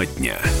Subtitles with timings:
[0.00, 0.59] Тема дня.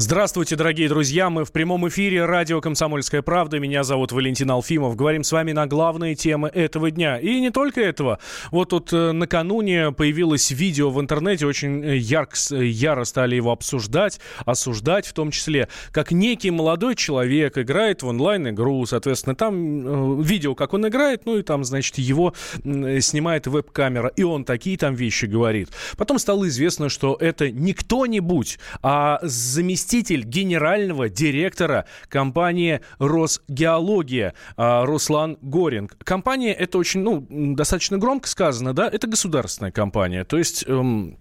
[0.00, 1.28] Здравствуйте, дорогие друзья.
[1.28, 3.58] Мы в прямом эфире радио «Комсомольская правда».
[3.58, 4.94] Меня зовут Валентин Алфимов.
[4.94, 7.18] Говорим с вами на главные темы этого дня.
[7.18, 8.20] И не только этого.
[8.52, 11.46] Вот тут э, накануне появилось видео в интернете.
[11.46, 15.68] Очень э, ярко, яро стали его обсуждать, осуждать в том числе.
[15.90, 18.86] Как некий молодой человек играет в онлайн-игру.
[18.86, 21.26] Соответственно, там э, видео, как он играет.
[21.26, 24.12] Ну и там, значит, его снимает веб-камера.
[24.14, 25.70] И он такие там вещи говорит.
[25.96, 34.84] Потом стало известно, что это не кто-нибудь, а заместитель заместитель генерального директора компании «Росгеология» а,
[34.84, 35.96] Руслан Горинг.
[36.04, 40.24] Компания, это очень, ну, достаточно громко сказано, да, это государственная компания.
[40.24, 40.64] То есть...
[40.66, 41.18] Эм,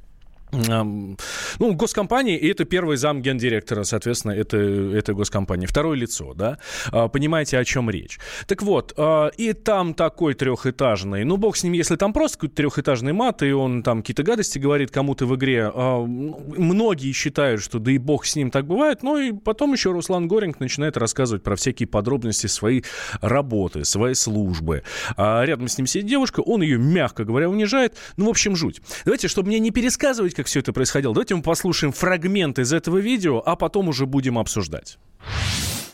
[0.51, 1.17] ну,
[1.59, 5.65] госкомпании, и это первый зам гендиректора, соответственно, это, это госкомпании.
[5.65, 6.57] Второе лицо, да?
[6.91, 8.19] А, понимаете, о чем речь.
[8.45, 12.55] Так вот, а, и там такой трехэтажный, ну, бог с ним, если там просто какой-то
[12.55, 17.79] трехэтажный мат, и он там какие-то гадости говорит кому-то в игре, а, многие считают, что
[17.79, 21.43] да и бог с ним так бывает, но и потом еще Руслан Горинг начинает рассказывать
[21.43, 22.85] про всякие подробности своей
[23.19, 24.83] работы, своей службы.
[25.17, 27.97] Рядом с ним сидит девушка, он ее, мягко говоря, унижает.
[28.15, 28.81] Ну, в общем, жуть.
[29.03, 31.13] Давайте, чтобы мне не пересказывать как все это происходило.
[31.13, 34.97] Давайте мы послушаем фрагмент из этого видео, а потом уже будем обсуждать.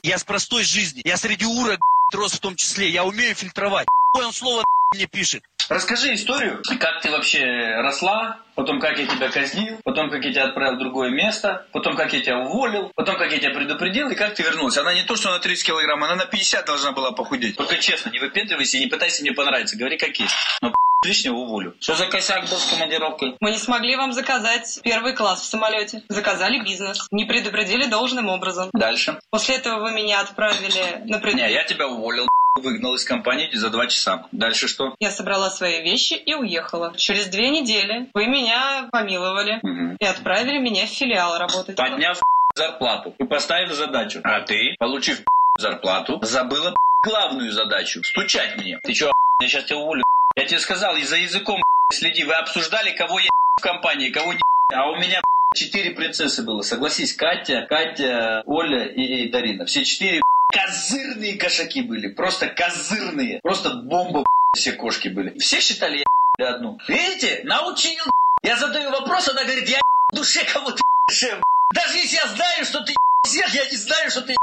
[0.03, 1.01] Я с простой жизни.
[1.05, 1.79] Я среди урок
[2.13, 2.89] рос в том числе.
[2.89, 3.87] Я умею фильтровать.
[4.13, 4.63] Он слово
[4.93, 5.43] мне пишет.
[5.69, 7.45] Расскажи историю, как ты вообще
[7.77, 11.95] росла, потом как я тебя казнил, потом как я тебя отправил в другое место, потом
[11.95, 14.77] как я тебя уволил, потом как я тебя предупредил и как ты вернулась.
[14.77, 17.55] Она не то, что на 30 килограмм, она на 50 должна была похудеть.
[17.55, 20.35] Только честно, не выпендривайся и не пытайся мне понравиться, говори как есть.
[20.61, 20.73] Но
[21.05, 21.75] лишнего уволю.
[21.79, 23.35] Что за косяк был с командировкой?
[23.39, 26.03] Мы не смогли вам заказать первый класс в самолете.
[26.09, 27.07] Заказали бизнес.
[27.11, 28.69] Не предупредили должным образом.
[28.73, 29.19] Дальше?
[29.31, 31.35] После этого вы меня отправили на пред...
[31.35, 34.27] Не, я тебя уволил выгнал из компании за два часа.
[34.31, 34.95] Дальше что?
[34.99, 36.93] Я собрала свои вещи и уехала.
[36.95, 39.97] Через две недели вы меня помиловали угу.
[39.99, 41.75] и отправили меня в филиал работать.
[41.75, 42.21] Подняв
[42.55, 44.21] зарплату и поставив задачу.
[44.23, 45.21] А ты, получив
[45.57, 48.79] зарплату, забыла главную задачу– стучать мне.
[48.83, 49.11] Ты что,
[49.41, 50.03] я сейчас тебя уволю
[50.35, 51.61] я тебе сказал, и за языком
[51.91, 52.23] следи.
[52.23, 54.41] Вы обсуждали, кого я в компании, кого не
[54.73, 55.21] А у меня
[55.55, 56.61] четыре принцессы было.
[56.61, 59.65] Согласись, Катя, Катя, Оля и Дарина.
[59.65, 60.21] Все четыре
[60.51, 62.07] козырные кошаки были.
[62.09, 63.39] Просто козырные.
[63.41, 65.37] Просто бомба все кошки были.
[65.39, 66.03] Все считали
[66.37, 66.77] я одну.
[66.87, 67.41] Видите?
[67.43, 68.03] Научил.
[68.43, 69.79] Я задаю вопрос, она говорит, я
[70.11, 71.41] в душе кого-то шеф.
[71.73, 72.93] Даже если я знаю, что ты
[73.25, 74.35] всех, я не знаю, что ты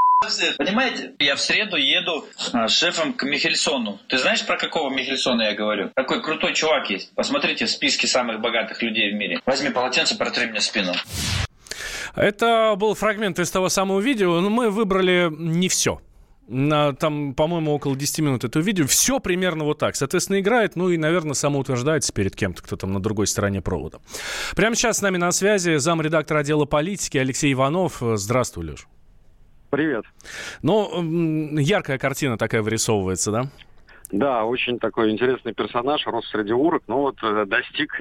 [0.58, 1.14] Понимаете?
[1.18, 3.98] Я в среду еду а, с шефом к Михельсону.
[4.06, 5.90] Ты знаешь, про какого Михельсона я говорю?
[5.94, 7.14] Такой крутой чувак есть.
[7.14, 9.40] Посмотрите в списке самых богатых людей в мире.
[9.46, 10.92] Возьми полотенце, протри мне спину.
[12.14, 16.02] Это был фрагмент из того самого видео, но мы выбрали не все.
[16.48, 18.86] Там, по-моему, около 10 минут это видео.
[18.86, 19.96] Все примерно вот так.
[19.96, 24.00] Соответственно, играет, ну и, наверное, самоутверждается перед кем-то, кто там на другой стороне провода.
[24.54, 28.02] Прямо сейчас с нами на связи замредактор отдела политики Алексей Иванов.
[28.02, 28.86] Здравствуй, Леш.
[29.70, 30.04] Привет.
[30.62, 33.44] Ну, яркая картина такая вырисовывается, да?
[34.10, 37.92] Да, очень такой интересный персонаж, рос среди урок, но вот э, достиг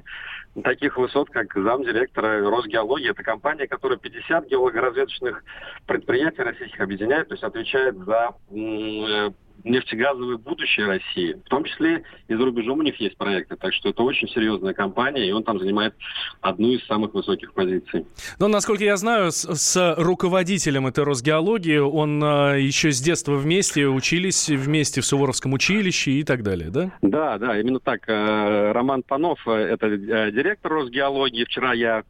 [0.63, 3.11] таких высот, как замдиректора Росгеологии.
[3.11, 5.43] Это компания, которая 50 геологоразведочных
[5.85, 9.29] предприятий российских объединяет, то есть отвечает за э,
[9.63, 11.33] нефтегазовое будущее России.
[11.33, 13.55] В том числе и за рубежом у них есть проекты.
[13.55, 15.93] Так что это очень серьезная компания, и он там занимает
[16.41, 18.05] одну из самых высоких позиций.
[18.39, 23.87] Но, насколько я знаю, с, с руководителем этой Росгеологии он э, еще с детства вместе
[23.87, 26.91] учились, вместе в Суворовском училище и так далее, да?
[27.01, 28.07] Да, да, именно так.
[28.07, 31.43] Э, Роман Панов, э, это э, директор Росгеологии.
[31.45, 32.03] Вчера я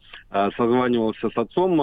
[0.58, 1.82] созванивался с отцом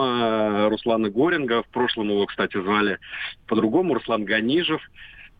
[0.68, 1.64] Руслана Горинга.
[1.64, 3.00] В прошлом его, кстати, звали
[3.48, 4.80] по-другому, Руслан Ганижев.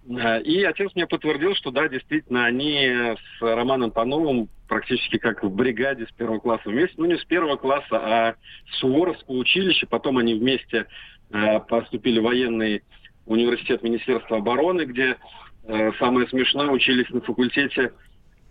[0.09, 5.51] Э, и отец мне подтвердил, что да, действительно, они с Романом Пановым практически как в
[5.51, 8.35] бригаде с первого класса вместе, ну не с первого класса, а
[8.73, 10.87] с Суворовского училища, потом они вместе
[11.31, 12.83] э, поступили в военный
[13.27, 15.17] университет Министерства обороны, где
[15.65, 17.93] э, самое смешное учились на факультете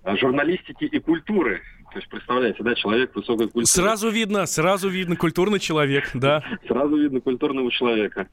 [0.03, 1.61] э, журналистики и культуры.
[1.91, 3.65] То есть, представляете, да, человек высокой культуры.
[3.65, 6.43] Сразу видно, сразу видно культурный человек, да.
[6.67, 8.27] Сразу видно культурного человека.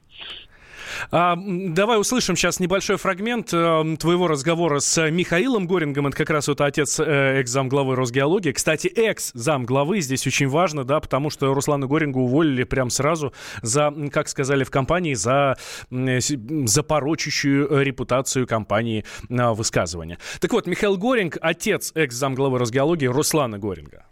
[1.11, 6.07] А, давай услышим сейчас небольшой фрагмент э, твоего разговора с Михаилом Горингом.
[6.07, 8.51] Это как раз вот отец э, экс-зам главы Росгеологии.
[8.51, 13.93] Кстати, экс-зам главы здесь очень важно, да, потому что Руслана Горингу уволили прям сразу за,
[14.11, 15.57] как сказали в компании, за,
[15.89, 20.17] за порочащую репутацию компании э, высказывания.
[20.39, 24.05] Так вот, Михаил Горинг, отец экс-зам главы Росгеологии Руслана Горинга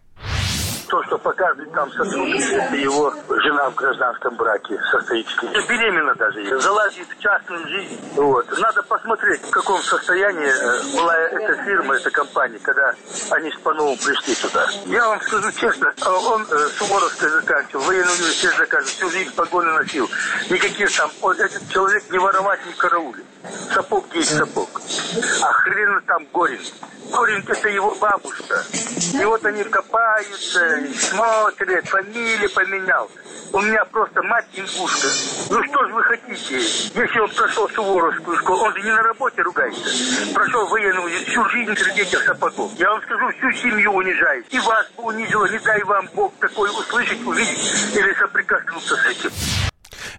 [0.92, 5.26] то, что показывает там сотрудник, его жена в гражданском браке состоит.
[5.70, 6.60] Беременна даже.
[6.60, 7.98] Залазит в частную жизнь.
[8.16, 8.46] Вот.
[8.60, 12.94] Надо посмотреть, в каком состоянии э, была эта фирма, эта компания, когда
[13.30, 14.68] они с Пановым пришли туда.
[14.86, 19.72] Я вам скажу честно, э, он э, Суворовский заканчивал, военный университет заканчивал, всю жизнь погоны
[19.72, 20.10] носил.
[20.50, 23.26] Никаких там, вот этот человек не воровать, не караулит.
[23.74, 24.70] Сапог есть сапог.
[25.42, 26.62] А хрен там Горин.
[27.12, 28.64] Горин это его бабушка.
[29.14, 33.10] И вот они копаются, смотрят, фамилии поменял.
[33.54, 35.08] У меня просто мать ингушка.
[35.50, 36.56] Ну что же вы хотите?
[36.56, 40.34] Если он прошел Суворовскую школу, он же не на работе ругается.
[40.34, 42.72] Прошел военную, всю жизнь среди этих сапогов.
[42.78, 44.46] Я вам скажу, всю семью унижает.
[44.54, 49.71] И вас бы унизило, не дай вам Бог такое услышать, увидеть или соприкоснуться с этим.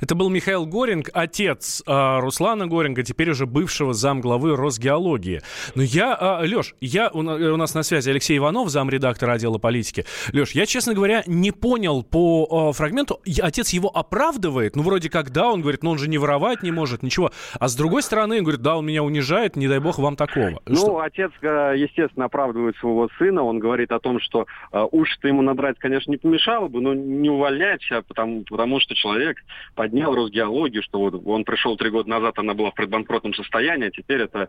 [0.02, 5.42] Это был Михаил Горинг, отец э, Руслана Горинга, теперь уже бывшего замглавы Росгеологии.
[5.76, 10.04] Но я, э, Леш, я, у, у нас на связи Алексей Иванов, замредактор отдела политики.
[10.32, 15.30] Леш, я, честно говоря, не понял по э, фрагменту, отец его оправдывает, ну, вроде как,
[15.30, 17.30] да, он говорит, ну, он же не воровать не может, ничего.
[17.60, 20.60] А с другой стороны, он говорит, да, он меня унижает, не дай бог вам такого.
[20.66, 20.98] Ну, что?
[20.98, 25.78] отец, э, естественно, оправдывает своего сына, он говорит о том, что э, уж-то ему надрать,
[25.78, 29.36] конечно, не помешало бы, но не увольнять, а потому, потому что человек
[29.76, 33.88] под поднял Росгеологию, что вот он пришел три года назад, она была в предбанкротном состоянии,
[33.88, 34.48] а теперь это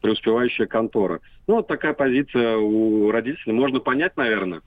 [0.00, 1.20] преуспевающая контора.
[1.48, 3.52] Ну, вот такая позиция у родителей.
[3.52, 4.62] Можно понять, наверное.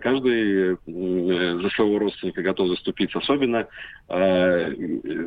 [0.00, 3.66] Каждый за своего родственника готов заступиться, особенно
[4.08, 4.70] э,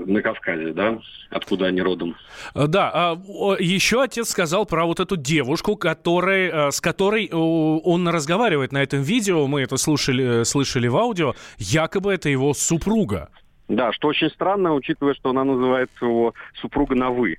[0.05, 0.99] на Кавказе, да,
[1.29, 2.15] откуда они родом.
[2.53, 3.17] Э, да, а,
[3.59, 9.01] еще отец сказал про вот эту девушку, которой, э, с которой он разговаривает на этом
[9.01, 13.29] видео, мы это слушали, слышали в аудио, якобы это его супруга.
[13.67, 17.37] Да, что очень странно, учитывая, что она называет его супруга на «вы».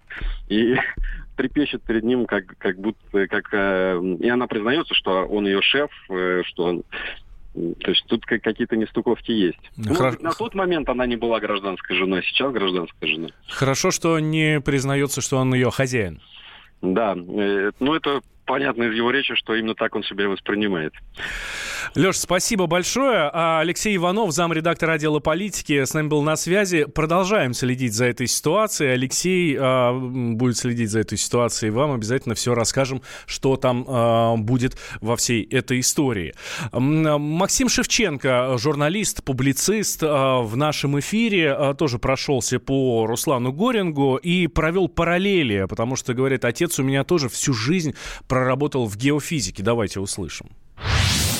[0.48, 0.76] И
[1.36, 3.26] трепещет перед ним, как, как будто...
[3.28, 6.82] Как, э, и она признается, что он ее шеф, э, что он...
[7.54, 9.58] То есть тут какие-то нестыковки есть.
[9.76, 10.18] Ну, Хорошо.
[10.20, 13.28] на тот момент она не была гражданской женой, сейчас гражданская жена.
[13.48, 16.20] Хорошо, что не признается, что он ее хозяин.
[16.82, 20.94] Да, э, ну это понятно из его речи, что именно так он себя воспринимает.
[21.94, 23.30] Леш, спасибо большое.
[23.32, 26.84] А Алексей Иванов, замредактор отдела политики, с нами был на связи.
[26.84, 28.90] Продолжаем следить за этой ситуацией.
[28.90, 31.70] Алексей а, будет следить за этой ситуацией.
[31.70, 36.34] Вам обязательно все расскажем, что там а, будет во всей этой истории.
[36.72, 44.46] Максим Шевченко, журналист, публицист, а, в нашем эфире а, тоже прошелся по Руслану Горингу и
[44.46, 47.94] провел параллели, потому что, говорит, отец у меня тоже всю жизнь
[48.38, 49.62] проработал в геофизике.
[49.64, 50.50] Давайте услышим.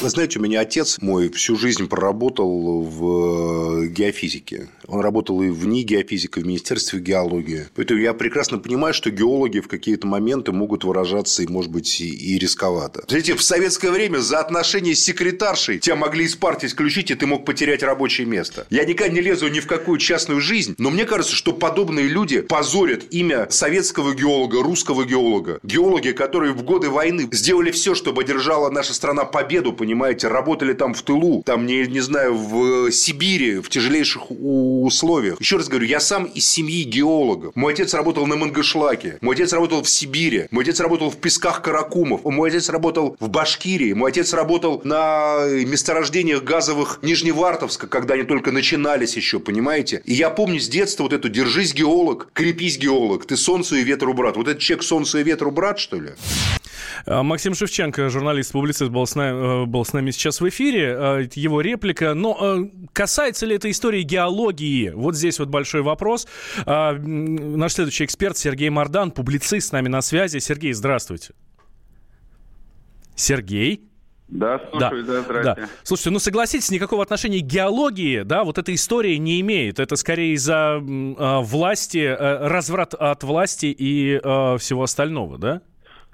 [0.00, 4.68] Вы знаете, у меня отец мой всю жизнь проработал в э, геофизике.
[4.86, 7.66] Он работал и в НИИ геофизика, в Министерстве геологии.
[7.74, 12.38] Поэтому я прекрасно понимаю, что геологи в какие-то моменты могут выражаться, и, может быть, и
[12.38, 13.04] рисковато.
[13.08, 17.26] Знаете, в советское время за отношения с секретаршей тебя могли из партии исключить, и ты
[17.26, 18.68] мог потерять рабочее место.
[18.70, 22.40] Я никогда не лезу ни в какую частную жизнь, но мне кажется, что подобные люди
[22.40, 25.58] позорят имя советского геолога, русского геолога.
[25.64, 29.87] Геологи, которые в годы войны сделали все, чтобы одержала наша страна победу, понимаете,
[30.24, 35.40] работали там в тылу, там, не, не знаю, в Сибири, в тяжелейших условиях.
[35.40, 37.54] Еще раз говорю, я сам из семьи геологов.
[37.54, 41.62] Мой отец работал на Мангышлаке, мой отец работал в Сибири, мой отец работал в песках
[41.62, 48.24] Каракумов, мой отец работал в Башкирии, мой отец работал на месторождениях газовых Нижневартовска, когда они
[48.24, 50.02] только начинались еще, понимаете?
[50.04, 54.14] И я помню с детства вот эту «держись, геолог, крепись, геолог, ты солнцу и ветру
[54.14, 54.36] брат».
[54.36, 56.10] Вот этот человек солнцу и ветру брат, что ли?
[57.06, 60.96] А, Максим Шевченко, журналист-публицист, был с, нами, э, был с нами сейчас в эфире.
[60.96, 62.14] А, его реплика.
[62.14, 64.90] Но э, касается ли этой истории геологии?
[64.90, 66.26] Вот здесь вот большой вопрос.
[66.66, 70.38] А, наш следующий эксперт Сергей Мардан, публицист с нами на связи.
[70.38, 71.32] Сергей, здравствуйте.
[73.14, 73.84] Сергей?
[74.28, 75.42] Да, слушаю, да, да.
[75.54, 75.68] Да.
[75.84, 79.80] Слушайте, ну согласитесь, никакого отношения к геологии, да, вот эта история не имеет.
[79.80, 85.62] Это скорее из-за э, власти, э, разврат от власти и э, всего остального, да?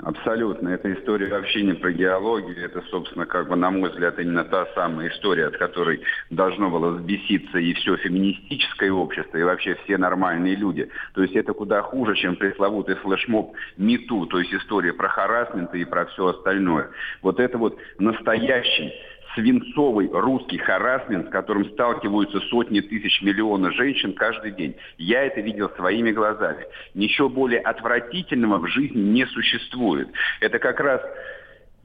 [0.05, 0.69] Абсолютно.
[0.69, 2.63] Эта история вообще не про геологию.
[2.63, 6.91] Это, собственно, как бы, на мой взгляд, именно та самая история, от которой должно было
[6.91, 10.91] взбеситься и все феминистическое общество, и вообще все нормальные люди.
[11.15, 15.87] То есть это куда хуже, чем пресловутый флешмоб МИТУ, то есть история про харасмент и
[15.87, 16.91] про все остальное.
[17.23, 18.93] Вот это вот настоящий
[19.35, 24.77] свинцовый русский харасмент, с которым сталкиваются сотни тысяч миллионов женщин каждый день.
[24.97, 26.67] Я это видел своими глазами.
[26.95, 30.09] Ничего более отвратительного в жизни не существует.
[30.41, 31.01] Это как раз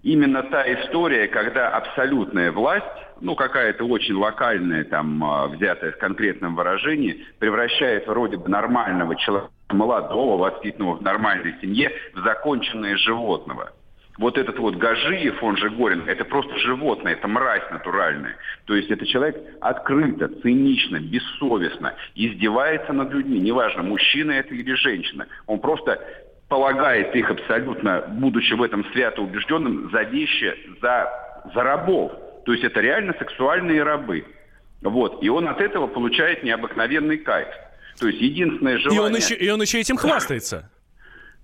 [0.04, 2.86] именно та история, когда абсолютная власть,
[3.22, 9.52] ну какая-то очень локальная, там, а, взятая в конкретном выражении, превращает вроде бы нормального человека,
[9.70, 13.72] молодого, воспитанного в нормальной семье, в законченное животного
[14.20, 18.36] вот этот вот Гажиев, он же Горин, это просто животное, это мразь натуральная.
[18.66, 25.26] То есть это человек открыто, цинично, бессовестно издевается над людьми, неважно, мужчина это или женщина.
[25.48, 26.00] Он просто
[26.50, 31.10] полагает их абсолютно, будучи в этом свято убежденным, за вещи, за,
[31.54, 32.12] за рабов.
[32.46, 34.26] То есть это реально сексуальные рабы.
[34.82, 35.24] Вот.
[35.24, 37.48] И он от этого получает необыкновенный кайф.
[37.98, 39.02] То есть единственное желание...
[39.02, 40.70] И он еще, и он еще этим хвастается.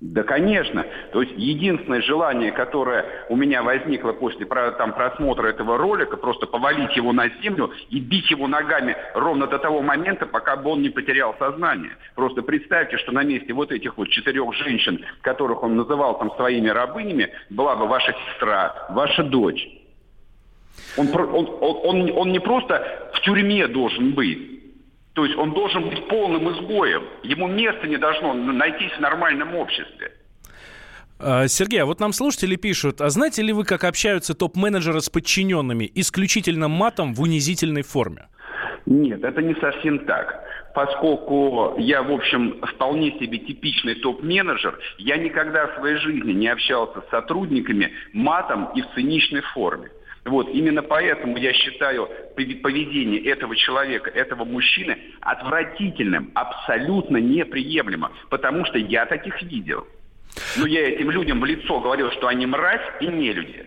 [0.01, 0.85] Да, конечно.
[1.13, 6.95] То есть единственное желание, которое у меня возникло после там, просмотра этого ролика, просто повалить
[6.97, 10.89] его на землю и бить его ногами ровно до того момента, пока бы он не
[10.89, 11.95] потерял сознание.
[12.13, 16.67] Просто представьте, что на месте вот этих вот четырех женщин, которых он называл там своими
[16.67, 19.65] рабынями, была бы ваша сестра, ваша дочь.
[20.97, 24.54] Он, он, он, он не просто в тюрьме должен быть,
[25.15, 27.03] то есть он должен быть полным изгоем.
[27.23, 30.11] Ему место не должно найтись в нормальном обществе.
[31.17, 35.09] А, Сергей, а вот нам слушатели пишут, а знаете ли вы, как общаются топ-менеджеры с
[35.09, 38.27] подчиненными исключительно матом в унизительной форме?
[38.85, 40.43] Нет, это не совсем так.
[40.75, 47.01] Поскольку я, в общем, вполне себе типичный топ-менеджер, я никогда в своей жизни не общался
[47.01, 49.89] с сотрудниками матом и в циничной форме.
[50.25, 58.79] Вот, именно поэтому я считаю поведение этого человека, этого мужчины отвратительным, абсолютно неприемлемым, потому что
[58.79, 59.87] я таких видел.
[60.57, 63.65] Но я этим людям в лицо говорил, что они мразь и не люди.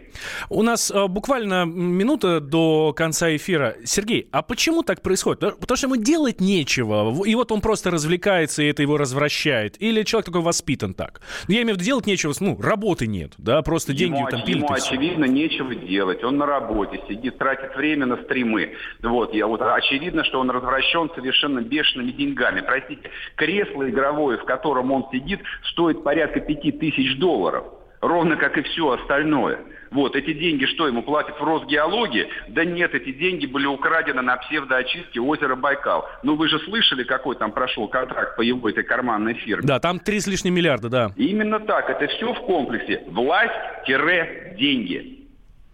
[0.48, 3.76] У нас э, буквально минута до конца эфира.
[3.84, 5.40] Сергей, а почему так происходит?
[5.40, 9.80] Потому что ему делать нечего, и вот он просто развлекается, и это его развращает.
[9.80, 11.20] Или человек такой воспитан так?
[11.48, 14.42] Ну, я имею в виду, делать нечего, ну, работы нет, да, просто ему, деньги там
[14.42, 14.62] пилит.
[14.62, 16.24] Ему, очевидно, нечего делать.
[16.24, 18.74] Он на работе сидит, тратит время на стримы.
[19.02, 22.60] Вот, я, вот, очевидно, что он развращен совершенно бешеными деньгами.
[22.60, 27.64] Простите, кресло игровое, в котором он сидит, стоит порядка 5 тысяч долларов.
[28.00, 29.58] Ровно как и все остальное.
[29.90, 32.28] Вот, эти деньги что, ему платят в Росгеологии?
[32.48, 36.08] Да нет, эти деньги были украдены на псевдоочистке озера Байкал.
[36.22, 39.66] Ну вы же слышали, какой там прошел контракт по его этой карманной фирме?
[39.66, 41.12] Да, там три с лишним миллиарда, да.
[41.16, 43.02] Именно так, это все в комплексе.
[43.08, 45.14] Власть-деньги.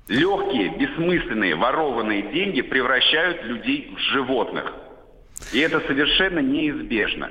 [0.06, 4.72] Легкие, бессмысленные, ворованные деньги превращают людей в животных.
[5.52, 7.30] И это совершенно неизбежно.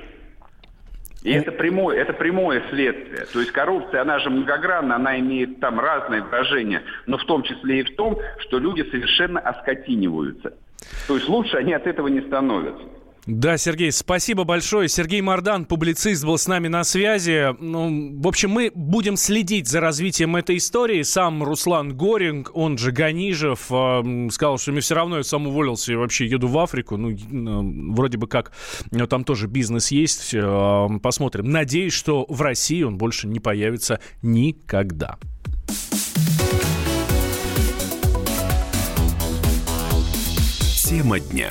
[1.24, 3.24] И это прямое, это прямое следствие.
[3.32, 7.80] То есть коррупция, она же многогранна, она имеет там разные выражения, но в том числе
[7.80, 10.52] и в том, что люди совершенно оскотиниваются.
[11.08, 12.84] То есть лучше они от этого не становятся.
[13.26, 14.88] Да, Сергей, спасибо большое.
[14.88, 17.54] Сергей Мардан, публицист, был с нами на связи.
[17.58, 21.00] Ну, в общем, мы будем следить за развитием этой истории.
[21.02, 25.92] Сам Руслан Горинг, он же Ганижев, э, сказал, что мне все равно я сам уволился
[25.92, 26.98] и вообще еду в Африку.
[26.98, 28.52] Ну, э, вроде бы как
[28.92, 30.34] э, там тоже бизнес есть.
[30.34, 31.48] Э, посмотрим.
[31.50, 35.16] Надеюсь, что в России он больше не появится никогда.
[40.84, 41.50] Тема дня.